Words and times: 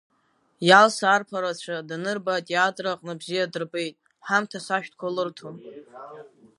Иалса 0.67 1.05
арԥарацәа 1.15 1.87
данырба 1.87 2.33
атеатр 2.35 2.85
аҟны 2.91 3.13
бзиа 3.19 3.51
дырбеит, 3.51 3.95
ҳамҭас 4.27 4.67
ашәҭқәа 4.75 5.15
лырҭон. 5.15 5.55